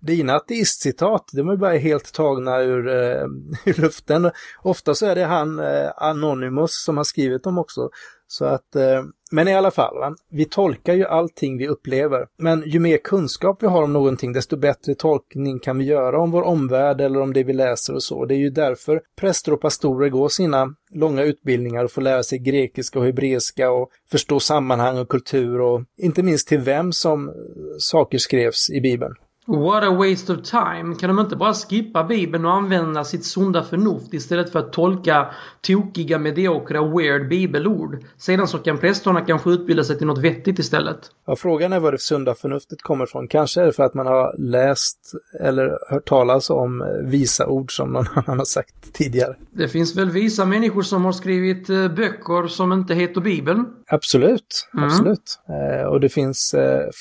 [0.00, 2.94] Dina ateistcitat, de är bara helt tagna ur, eh,
[3.64, 4.30] ur luften.
[4.62, 7.90] Ofta så är det han eh, Anonymous som har skrivit dem också.
[8.28, 10.14] Så att, eh, men i alla fall, va?
[10.30, 12.26] vi tolkar ju allting vi upplever.
[12.38, 16.30] Men ju mer kunskap vi har om någonting, desto bättre tolkning kan vi göra om
[16.30, 18.24] vår omvärld eller om det vi läser och så.
[18.24, 22.38] Det är ju därför präster och pastorer går sina långa utbildningar och får lära sig
[22.38, 27.32] grekiska och hebreiska och förstå sammanhang och kultur och inte minst till vem som
[27.78, 29.14] saker skrevs i Bibeln.
[29.46, 30.94] What a waste of time.
[30.94, 35.26] Kan de inte bara skippa bibeln och använda sitt sunda förnuft istället för att tolka
[35.60, 37.98] tokiga, mediokra, weird bibelord?
[38.18, 40.98] Sedan så kan prästerna kanske utbilda sig till något vettigt istället.
[41.26, 43.28] Ja, frågan är var det sunda förnuftet kommer ifrån.
[43.28, 47.76] Kanske är det för att man har läst eller hört talas om eh, visa ord
[47.76, 49.36] som någon annan har sagt tidigare.
[49.50, 53.66] Det finns väl visa människor som har skrivit eh, böcker som inte heter Bibeln?
[53.86, 54.84] Absolut, mm.
[54.84, 55.38] absolut.
[55.48, 56.54] Eh, och det finns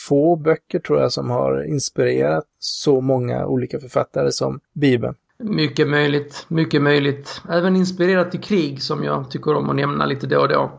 [0.08, 5.15] få böcker tror jag som har inspirerat så många olika författare som Bibeln.
[5.39, 7.41] Mycket möjligt, mycket möjligt.
[7.50, 10.71] Även inspirerat till krig som jag tycker om att nämna lite då och då.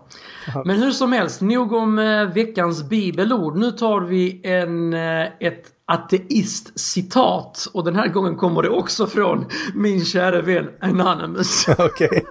[0.64, 3.56] Men hur som helst, nog om eh, veckans bibelord.
[3.56, 9.46] Nu tar vi en, eh, ett ateist-citat och den här gången kommer det också från
[9.74, 11.68] min kära vän Anonymous.
[11.78, 12.08] Okej.
[12.08, 12.22] Okay.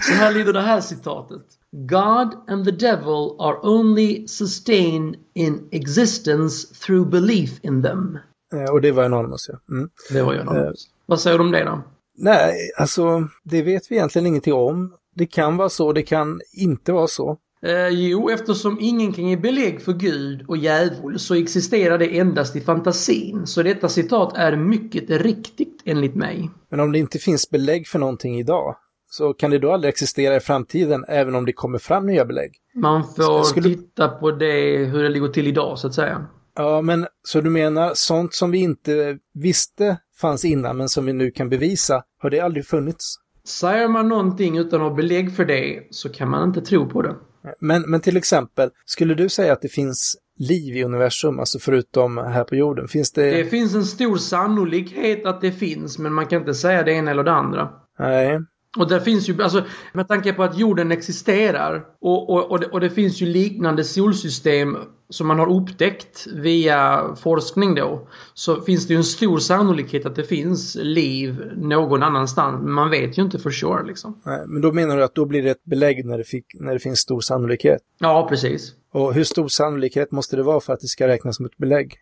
[0.00, 1.42] Så här lyder det här citatet.
[1.72, 8.18] God and the devil are only sustained in existence through belief in them.
[8.54, 9.74] Eh, och det var Anonymous, ja.
[9.74, 9.90] Mm.
[10.10, 10.86] Det var ju Anonymous.
[10.86, 10.92] Eh.
[11.06, 11.82] Vad säger du om det då?
[12.18, 14.94] Nej, alltså det vet vi egentligen ingenting om.
[15.14, 17.38] Det kan vara så, det kan inte vara så.
[17.62, 22.56] Eh, jo, eftersom ingen kan ge belägg för Gud och djävul så existerar det endast
[22.56, 23.46] i fantasin.
[23.46, 26.50] Så detta citat är mycket riktigt enligt mig.
[26.68, 28.76] Men om det inte finns belägg för någonting idag,
[29.10, 32.52] så kan det då aldrig existera i framtiden även om det kommer fram nya belägg?
[32.74, 33.68] Man får Skulle...
[33.68, 36.26] titta på det, hur det ligger till idag så att säga.
[36.56, 41.12] Ja, men så du menar sånt som vi inte visste fanns innan men som vi
[41.12, 43.16] nu kan bevisa, har det aldrig funnits?
[43.44, 47.02] Säger man någonting utan att ha belägg för det så kan man inte tro på
[47.02, 47.16] det.
[47.60, 52.16] Men, men till exempel, skulle du säga att det finns liv i universum, alltså förutom
[52.16, 52.88] här på jorden?
[52.88, 53.30] Finns det...
[53.30, 57.10] Det finns en stor sannolikhet att det finns, men man kan inte säga det ena
[57.10, 57.68] eller det andra.
[57.98, 58.40] Nej.
[58.76, 62.66] Och där finns ju, alltså med tanke på att jorden existerar och, och, och, det,
[62.66, 64.76] och det finns ju liknande solsystem
[65.10, 68.08] som man har upptäckt via forskning då.
[68.34, 72.62] Så finns det ju en stor sannolikhet att det finns liv någon annanstans.
[72.62, 74.20] Men man vet ju inte för sure liksom.
[74.24, 76.72] Nej, men då menar du att då blir det ett belägg när det, fick, när
[76.72, 77.80] det finns stor sannolikhet?
[77.98, 78.72] Ja, precis.
[78.92, 81.94] Och hur stor sannolikhet måste det vara för att det ska räknas som ett belägg?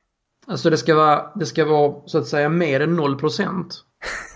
[0.46, 3.84] Alltså det ska vara, det ska vara så att säga mer än 0 procent.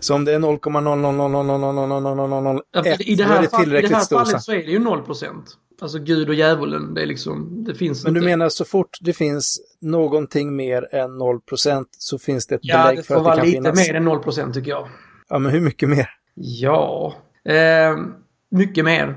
[0.00, 4.56] Så om det är 0,000000001 I det här, fall, i det här fallet så är
[4.56, 5.44] det ju 0 procent.
[5.80, 8.20] Alltså Gud och djävulen, det är liksom, det finns Men inte.
[8.20, 12.60] du menar så fort det finns någonting mer än 0 procent så finns det ett
[12.62, 13.54] ja, belägg för att det kan finnas?
[13.54, 14.88] Ja, det får vara lite mer än 0 procent tycker jag.
[15.28, 16.10] Ja, men hur mycket mer?
[16.34, 17.14] Ja,
[17.48, 17.96] eh,
[18.50, 19.16] mycket mer.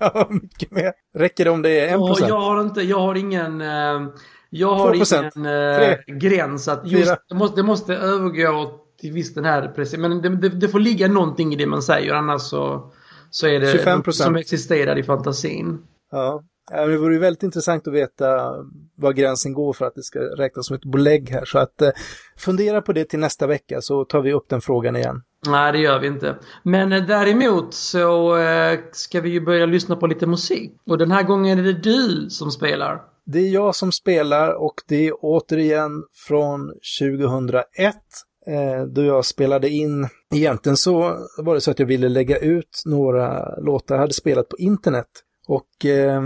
[0.00, 0.92] ja, mycket mer.
[1.14, 2.28] Räcker det om det är 1 procent?
[2.28, 3.60] Jag har inte, jag har ingen...
[3.60, 4.00] Eh,
[4.50, 5.30] Jag har 2%.
[5.36, 9.98] ingen eh, gräns att just, det, måste, det måste övergå till visst den här precis.
[9.98, 12.92] Men det, det, det får ligga någonting i det man säger annars så,
[13.30, 13.96] så är det 25%.
[13.96, 15.78] något som existerar i fantasin.
[16.10, 16.42] Ja.
[16.70, 18.54] Det vore ju väldigt intressant att veta
[18.96, 21.44] var gränsen går för att det ska räknas som ett belägg här.
[21.44, 21.90] Så att eh,
[22.36, 25.22] fundera på det till nästa vecka så tar vi upp den frågan igen.
[25.46, 26.38] Nej, det gör vi inte.
[26.62, 30.72] Men eh, däremot så eh, ska vi ju börja lyssna på lite musik.
[30.86, 33.02] Och den här gången är det du som spelar.
[33.24, 35.90] Det är jag som spelar och det är återigen
[36.28, 37.96] från 2001
[38.50, 40.08] eh, då jag spelade in.
[40.34, 44.48] Egentligen så var det så att jag ville lägga ut några låtar jag hade spelat
[44.48, 45.06] på internet.
[45.48, 46.22] Och eh,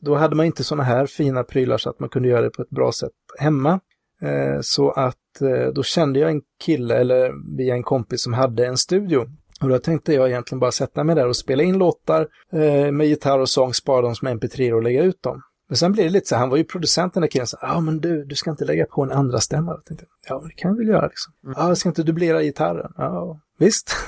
[0.00, 2.62] då hade man inte sådana här fina prylar så att man kunde göra det på
[2.62, 3.80] ett bra sätt hemma.
[4.22, 8.66] Eh, så att eh, då kände jag en kille, eller via en kompis som hade
[8.66, 9.26] en studio.
[9.60, 13.06] Och då tänkte jag egentligen bara sätta mig där och spela in låtar eh, med
[13.06, 15.42] gitarr och sång, spara dem som mp3 och lägga ut dem.
[15.68, 17.80] Men sen blev det lite så, han var ju producenten där killen, så ja ah,
[17.80, 19.72] men du, du ska inte lägga på en andra stämma.
[19.72, 21.32] Jag tänkte, ja det kan jag väl göra liksom.
[21.42, 22.92] Ja, ah, ska inte dubblera gitarren?
[22.96, 23.92] Ja, visst.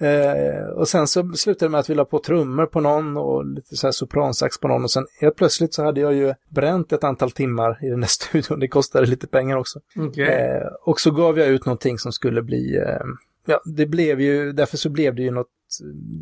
[0.00, 3.46] Eh, och sen så slutade det med att vi la på trummor på någon och
[3.46, 6.92] lite så här sopransax på någon och sen helt plötsligt så hade jag ju bränt
[6.92, 8.60] ett antal timmar i den där studion.
[8.60, 9.80] Det kostade lite pengar också.
[9.96, 10.24] Okej.
[10.24, 13.06] Eh, och så gav jag ut någonting som skulle bli, eh,
[13.46, 15.48] ja det blev ju, därför så blev det ju något,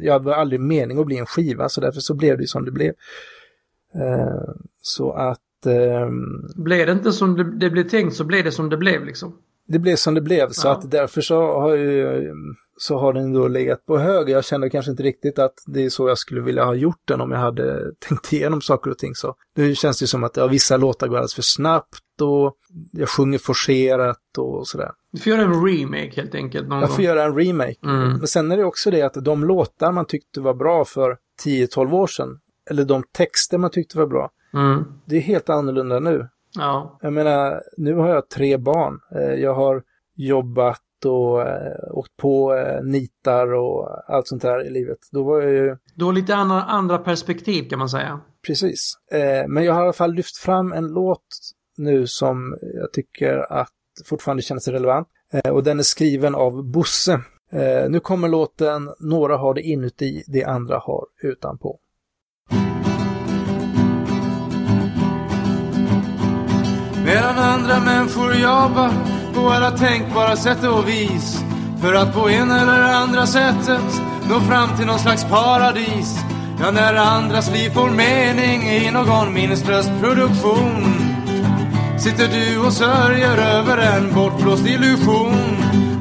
[0.01, 2.65] jag var aldrig mening att bli en skiva så därför så blev det ju som
[2.65, 2.93] det blev.
[3.97, 8.53] Eh, så att ehm, Blev det inte som det, det blev tänkt så blev det
[8.53, 9.37] som det blev liksom.
[9.69, 10.73] det blev som det blev så Ja.
[10.73, 12.33] att därför så har ju
[12.79, 14.29] så har den då legat på hög.
[14.29, 17.21] Jag kände kanske inte riktigt att det är så jag skulle vilja ha gjort den
[17.21, 19.35] om jag hade tänkt igenom saker och ting så.
[19.57, 22.57] Nu känns det som att ja, vissa låtar går alldeles för snabbt och
[22.93, 24.91] jag sjunger forcerat och sådär.
[25.13, 27.05] Du får göra en remake helt enkelt någon Jag får gång.
[27.05, 27.77] göra en remake.
[27.85, 28.09] Mm.
[28.19, 31.93] Men sen är det också det att de låtar man tyckte var bra för 10-12
[31.95, 32.39] år sedan,
[32.71, 34.85] eller de texter man tyckte var bra, Mm.
[35.05, 36.29] det är helt annorlunda nu.
[36.55, 36.99] Ja.
[37.03, 39.01] Jag menar, nu har jag tre barn.
[39.15, 39.83] Eh, Jag har
[40.15, 44.99] jobbat och eh, åkt på eh, nitar och allt sånt där i livet.
[45.13, 48.21] Då var jag ju, Du har lite andra, andra perspektiv kan man säga.
[48.47, 48.93] precis.
[49.49, 51.27] Men jag har i alla fall lyft fram en låt
[51.77, 53.69] nu som jag tycker att
[54.05, 55.09] fortfarande känns relevant.
[55.51, 57.21] Och den är skriven av Bosse.
[57.89, 61.79] Nu kommer låten Några har det inuti, det andra har utanpå.
[67.07, 68.91] Medan andra människor jobbar
[69.35, 71.45] på alla tänkbara sätt och vis
[71.81, 76.19] för att på en eller andra sättet nå fram till någon slags paradis.
[76.61, 81.07] Ja, när andras liv får mening i någon minneslös produktion
[81.99, 85.37] sitter du och sörjer över en bortblåst illusion.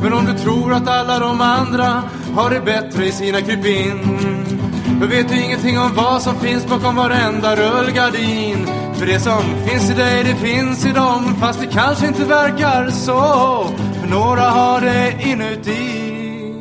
[0.02, 2.04] Men om du tror att alla de andra
[2.36, 4.00] har det bättre i sina krypin
[5.00, 8.68] jag vet du ingenting om vad som finns bakom varenda rullgardin.
[8.94, 12.90] För det som finns i dig, det finns i dem, fast det kanske inte verkar
[12.90, 13.68] så.
[14.02, 16.56] För några har det inuti,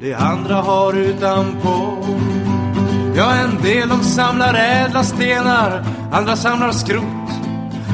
[0.00, 1.98] det andra har utanpå.
[3.16, 7.30] Ja, en del de samlar ädla stenar, andra samlar skrot.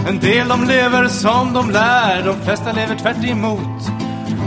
[0.09, 3.90] En del de lever som de lär, de flesta lever tvärt emot.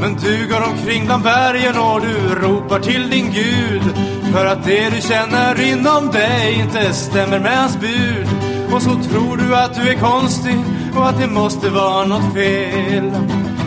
[0.02, 3.82] Men du går omkring bland bergen och du ropar till din Gud
[4.32, 8.28] för att det du känner inom dig inte stämmer med hans bud.
[8.74, 10.58] Och så tror du att du är konstig
[10.96, 13.12] och att det måste vara något fel.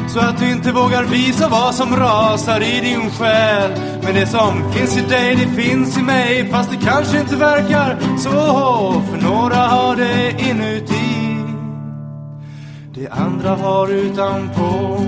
[0.09, 3.71] Så att du inte vågar visa vad som rasar i din själ.
[4.03, 6.49] Men det som finns i dig, det finns i mig.
[6.51, 9.03] Fast det kanske inte verkar så.
[9.11, 11.37] För några har det inuti.
[12.95, 15.01] Det andra har utanpå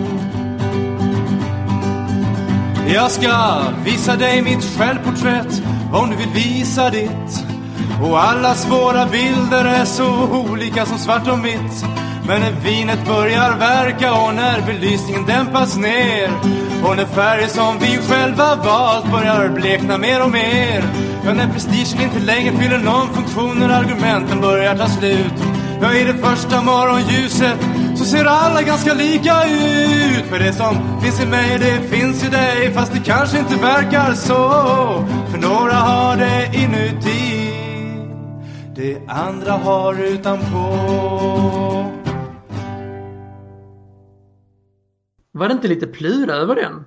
[2.94, 7.44] jag ska visa dig mitt självporträtt om du vill visa ditt.
[8.03, 11.85] Och alla svåra bilder är så olika som svart och vitt.
[12.27, 16.31] Men när vinet börjar verka och när belysningen dämpas ner
[16.85, 20.85] och när färger som vi själva valt börjar blekna mer och mer.
[21.25, 25.35] Ja, när prestigen inte längre fyller någon funktion när argumenten börjar ta slut.
[25.81, 27.59] Ja, i det första morgonljuset
[27.97, 30.25] så ser alla ganska lika ut.
[30.27, 32.73] För det som finns i mig, det finns i dig.
[32.73, 34.37] Fast det kanske inte verkar så.
[35.31, 37.53] För några har det inuti.
[38.77, 40.57] Det andra har utanpå.
[45.33, 46.85] Var det inte lite plura över den?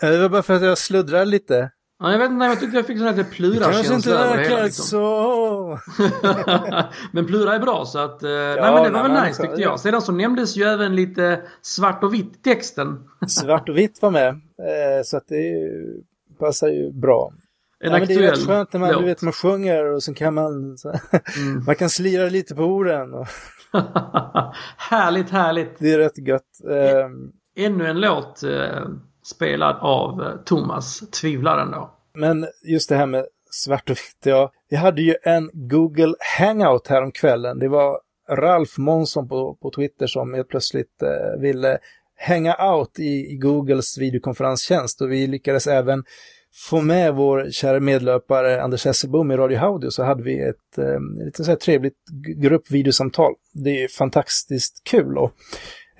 [0.00, 1.70] Det var bara för att jag sluddrade lite.
[2.02, 4.62] Ja, jag vet inte, jag tyckte jag fick sån här inte plura-känsla över det hela
[4.64, 4.84] liksom.
[4.84, 5.78] så.
[7.12, 8.22] men Plura är bra så att...
[8.22, 9.80] Eh, nej men det var nej, väl nice så- tyckte jag.
[9.80, 13.08] Sedan så nämndes ju även lite svart och vitt texten.
[13.28, 14.28] Svart och vitt var med.
[14.28, 15.54] Eh, Så att det
[16.38, 17.32] passar ju bra.
[17.84, 19.00] En Ja, men det är rätt skönt när man, låt.
[19.00, 20.88] du vet, man sjunger och så kan man, så,
[21.38, 21.64] Mm.
[21.66, 23.14] man kan slira lite på orden.
[23.14, 23.26] Och,
[24.76, 25.76] härligt, härligt.
[25.78, 26.42] Det är rätt gött.
[26.70, 28.86] Eh, Ännu en låt eh,
[29.22, 31.90] spelad av eh, Thomas Tvivlaren då.
[32.14, 34.52] Men just det här med svart och vitt, ja.
[34.68, 37.58] Vi hade ju en Google Hangout här om kvällen.
[37.58, 41.78] Det var Ralf Månsson på, på Twitter som helt plötsligt eh, ville
[42.16, 46.04] hänga out i, i Googles videokonferenstjänst och vi lyckades även
[46.54, 51.24] få med vår kära medlöpare Anders Hesselbom i Radio Haudio så hade vi ett eh,
[51.24, 51.96] lite så här trevligt
[52.36, 53.34] gruppvideosamtal.
[53.52, 55.32] Det är fantastiskt kul och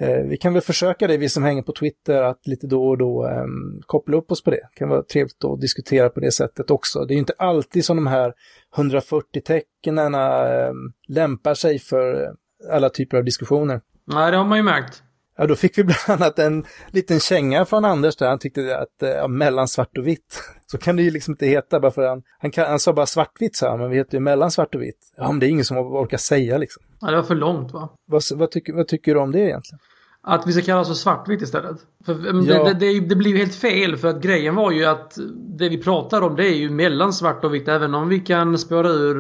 [0.07, 3.27] vi kan väl försöka det, vi som hänger på Twitter, att lite då och då
[3.27, 3.47] eh,
[3.87, 4.57] koppla upp oss på det.
[4.57, 7.05] Det kan vara trevligt att diskutera på det sättet också.
[7.05, 8.33] Det är ju inte alltid som de här
[8.77, 10.73] 140 tecknen eh,
[11.09, 12.35] lämpar sig för
[12.71, 13.81] alla typer av diskussioner.
[14.05, 15.03] Nej, det har man ju märkt.
[15.37, 19.03] Ja, då fick vi bland annat en liten känga från Anders där han tyckte att
[19.03, 20.43] eh, ja, mellan svart och vitt.
[20.67, 23.07] Så kan det ju liksom inte heta bara för han, han, kan, han sa bara
[23.07, 25.13] svartvitt sa han, men vi heter ju mellan svart och vitt.
[25.17, 26.83] Ja, men det är ingen som orkar säga liksom.
[27.01, 27.89] Ja, det var för långt va?
[28.07, 29.81] Vad, vad, tycker, vad tycker du om det egentligen?
[30.25, 31.77] Att vi ska kalla oss för svartvitt istället.
[32.07, 32.13] För,
[32.49, 32.65] Ja.
[32.65, 35.19] det, det, det blir ju helt fel för att grejen var ju att
[35.59, 38.59] det vi pratar om det är ju mellan svart och vitt även om vi kan
[38.59, 39.17] spåra ur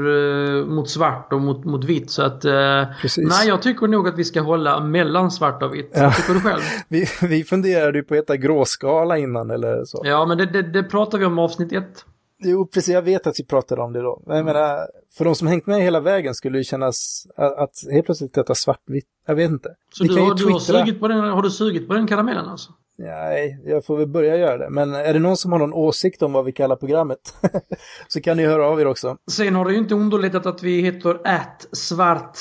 [0.58, 3.28] eh, mot svart och mot, mot vitt så att eh, Precis.
[3.28, 5.90] Nej jag tycker nog att vi ska hålla mellan svart och vitt.
[5.94, 6.02] Ja.
[6.02, 6.60] Vad tycker du själv?
[6.88, 10.02] Vi, vi funderade ju på att heta gråskala innan eller så.
[10.04, 12.04] Ja men det, det, det pratar vi om i avsnitt ett.
[12.44, 12.94] Jo, precis.
[12.94, 14.22] Jag vet att vi pratade om det då.
[14.26, 17.72] Men jag menar, för de som hängt med hela vägen skulle det kännas att, att
[17.92, 19.09] helt plötsligt detta svartvitt.
[19.26, 19.68] Jag vet inte.
[19.92, 22.72] Så du, har, du har, sugit på den, har du sugit på den karamellen alltså?
[22.98, 24.70] Nej, jag får väl börja göra det.
[24.70, 27.35] Men är det någon som har någon åsikt om vad vi kallar programmet
[28.09, 29.16] så kan ni höra av er också.
[29.31, 32.38] Sen har det ju inte underlättat att vi heter at svart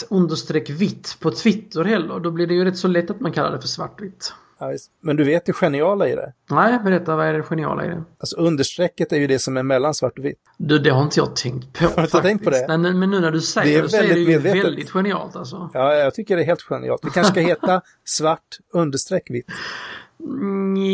[0.69, 2.19] vitt på Twitter heller.
[2.19, 4.33] Då blir det ju rätt så lätt att man kallar det för svartvitt.
[4.59, 4.71] Ja.
[5.01, 6.33] Men du vet det geniala i det.
[6.49, 8.03] Nej, berätta vad är det geniala i det?
[8.19, 10.39] Alltså understrecket är ju det som är mellan svart och vitt.
[10.57, 11.87] Du, det har inte jag tänkt på.
[11.95, 12.65] du inte tänkt på det?
[12.67, 14.63] Men men nu när du säger Det det, är så är det ju medvetet.
[14.65, 15.69] väldigt genialt alltså.
[15.73, 17.01] Ja, jag tycker det är helt genialt.
[17.05, 19.45] Vi kanske ska heta svart understreck vitt.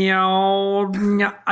[0.09, 0.91] Ja,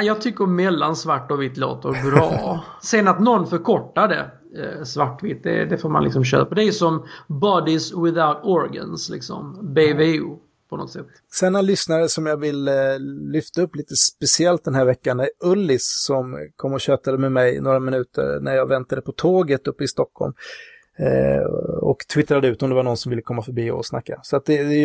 [0.03, 2.63] jag tycker mellan svart och vitt låter bra.
[2.81, 4.31] Sen att någon förkortar det
[4.63, 6.55] eh, svartvitt, det, det får man liksom köpa.
[6.55, 9.57] Det är som Bodies Without Organs, liksom.
[9.61, 11.07] BVO på något sätt.
[11.33, 12.73] Sen en lyssnare som jag vill eh,
[13.31, 17.61] lyfta upp lite speciellt den här veckan är Ullis som kom och tjötade med mig
[17.61, 20.33] några minuter när jag väntade på tåget uppe i Stockholm.
[20.97, 21.45] Eh,
[21.81, 24.19] och twittrade ut om det var någon som ville komma förbi och snacka.
[24.23, 24.75] Så att det, det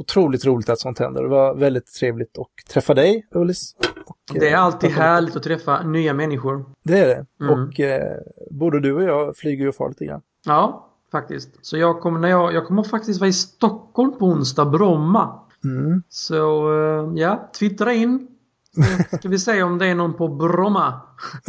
[0.00, 1.22] otroligt roligt att sånt händer.
[1.22, 3.74] Det var väldigt trevligt att träffa dig, Ullis.
[4.06, 6.64] Och, Det är eh, alltid härligt att träffa nya människor.
[6.82, 7.26] Det är det.
[7.44, 7.68] Mm.
[7.68, 8.18] Och eh,
[8.50, 10.20] både du och jag flyger ju och far lite grann.
[10.46, 11.50] Ja, faktiskt.
[11.62, 15.40] Så jag kommer, när jag, jag kommer faktiskt vara i Stockholm på onsdag, Bromma.
[15.64, 16.02] Mm.
[16.08, 18.26] Så eh, ja, twittra in.
[19.10, 21.00] Så Ska vi se om det är någon på Bromma.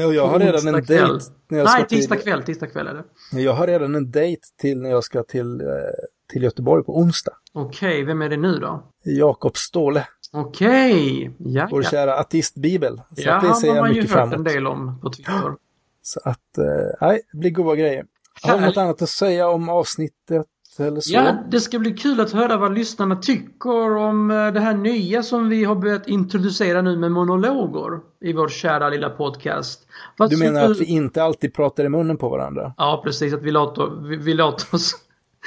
[0.06, 1.26] Och jag har redan en dejt.
[1.50, 2.44] Nej, tisdag kväll.
[2.44, 3.42] Tisdag kväll är det.
[3.42, 5.68] Jag har redan en dejt till när jag ska till, eh,
[6.32, 7.32] till Göteborg på onsdag.
[7.54, 8.84] Okej, vem är det nu då?
[9.04, 12.98] Jakob Ståhle, Okej, ja, vår kära artistbibel.
[12.98, 14.48] Så Ja, det han ser har jag man ju mycket hört fram en emot.
[14.54, 15.54] del om på Twitter.
[16.04, 16.64] Så att, eh,
[17.08, 18.06] nej, det blir goda grejer.
[18.44, 20.46] Har du något annat att säga om avsnittet
[20.80, 21.14] eller så?
[21.14, 25.24] Ja, det ska bli kul att höra vad lyssnarna tycker om eh, det här nya
[25.24, 29.88] som vi har börjat introducera nu med monologer i vår kära lilla podcast.
[30.18, 32.74] Vad Du menar tycker att vi inte alltid pratar i munnen på varandra?
[32.78, 33.34] Ja, precis.
[33.34, 34.94] Att vi låter, vi, vi låter oss...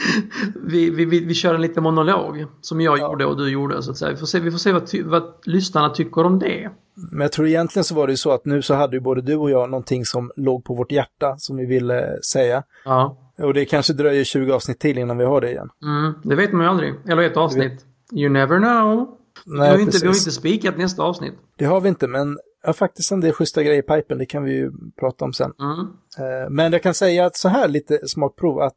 [0.67, 3.03] vi, vi, vi, vi kör en liten monolog som jag Ja.
[3.11, 4.11] gjorde och du gjorde så att säga.
[4.11, 6.71] Vi får se, vi får se vad, vad lyssnarna tycker om det.
[7.11, 9.21] Men jag tror egentligen så var det ju så att nu så hade ju både
[9.23, 12.63] du och jag någonting som låg på vårt hjärta som vi ville säga.
[12.85, 13.19] Ja.
[13.39, 15.69] Och det kanske dröjer 20 avsnitt till innan vi har det igen.
[15.83, 16.95] Mm, det vet man ju aldrig.
[17.09, 17.85] Eller ett avsnitt.
[18.13, 19.09] You never know.
[19.47, 21.35] vi, Nej, har inte, vi har inte spikat nästa avsnitt.
[21.59, 24.45] Det har vi inte, men ja, faktiskt en del schyssta grejer i pipen, det kan
[24.45, 25.53] vi ju prata om sen.
[25.61, 25.79] Mm.
[26.19, 28.75] Eh, Men jag kan säga att så här lite smart prov att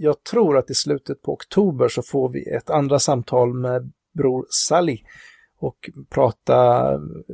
[0.00, 4.46] jag tror att i slutet på oktober så får vi ett andra samtal med bror
[4.50, 4.98] Sally
[5.60, 6.90] och prata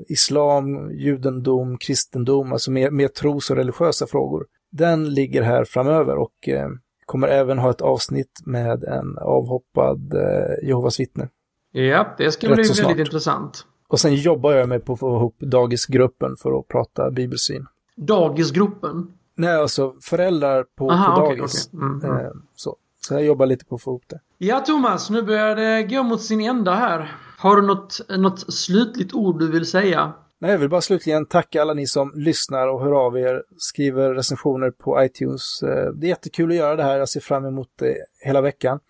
[0.09, 4.47] islam, judendom, kristendom, alltså mer, mer tros och religiösa frågor.
[4.73, 6.69] Den ligger här framöver och eh,
[7.07, 11.29] kommer även ha ett avsnitt med en avhoppad eh, Jehovas vittne.
[11.73, 13.67] Ja, det ska Rätt bli väldigt intressant.
[13.89, 17.67] Och sen jobbar jag med på att få ihop dagisgruppen för att prata bibelsyn.
[17.97, 19.13] Dagisgruppen.
[19.37, 21.69] Nej, alltså föräldrar på, Aha, på dagis.
[21.73, 21.87] okej.
[21.87, 22.27] Mm, mm.
[22.27, 22.77] Eh, så.
[23.01, 24.21] så jag jobbar lite på att få ihop det.
[24.39, 27.17] Ja, Thomas, nu börjar det gå mot sin ända här.
[27.39, 30.13] Har du något, något slutligt ord du vill säga?
[30.39, 34.15] Nej, jag vill bara slutligen tacka alla ni som lyssnar och hör av er, skriver
[34.15, 35.63] recensioner på iTunes.
[35.63, 38.81] Eh, Det är jättekul att göra det här, jag ser fram emot det hela veckan.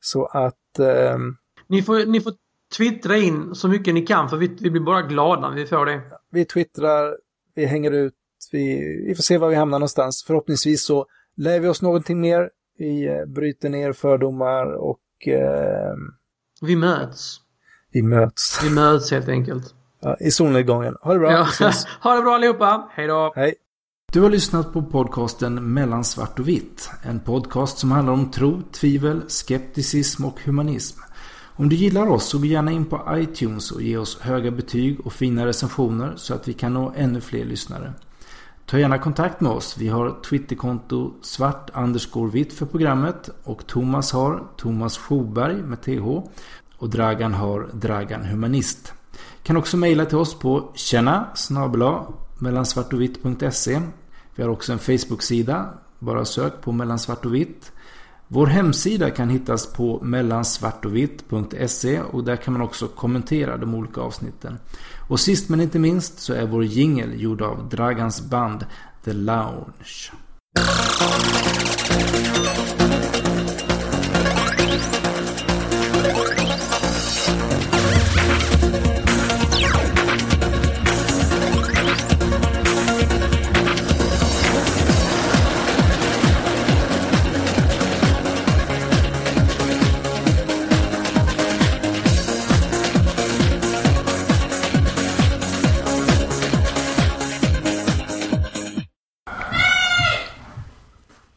[0.00, 1.18] Så att, eh,
[1.66, 2.32] Ni får, ni får
[2.76, 5.86] twittra in så mycket ni kan för vi, vi blir bara glada när vi får
[5.86, 6.00] det.
[6.30, 7.16] vi twittrar,
[7.54, 8.14] vi hänger ut,
[8.52, 10.24] vi, vi får se var vi hamnar någonstans.
[10.26, 15.94] Förhoppningsvis så lär vi oss någonting mer, vi eh, bryter ner fördomar och eh,
[16.60, 17.36] Vi möts.
[17.92, 19.74] vi möts Vi möts helt enkelt.
[20.00, 20.96] ja, i solnedgången.
[21.02, 21.32] Ha det bra.
[21.60, 21.70] Ja.
[22.02, 22.88] Ha det bra allihopa.
[22.92, 23.32] Hej då.
[23.36, 23.54] Hej.
[24.12, 26.90] Du har lyssnat på podcasten Mellan svart och vitt.
[27.02, 31.00] En podcast som handlar om tro, tvivel, skepticism och humanism.
[31.56, 35.06] Om du gillar oss så gå gärna in på iTunes och ge oss höga betyg
[35.06, 37.92] och fina recensioner så att vi kan nå ännu fler lyssnare.
[38.66, 39.76] Ta gärna kontakt med oss.
[39.78, 41.70] Vi har Twitterkonto svart
[42.32, 46.06] vitt för programmet och Thomas har Thomas Schoberg med TH
[46.78, 48.92] och Dragan har Dragan Humanist.
[49.42, 52.06] Kan också mejla till oss på tjena snabla
[52.38, 53.80] mellansvartovitt.se
[54.34, 55.68] Vi har också en Facebook-sida.
[55.98, 57.72] Bara sök på mellansvart och vitt.
[58.28, 64.58] Vår hemsida kan hittas på mellansvartovitt.se och där kan man också kommentera de olika avsnitten.
[65.08, 68.66] Och sist men inte minst så är vår jingel gjord av Dragans band
[69.04, 70.10] The Lounge.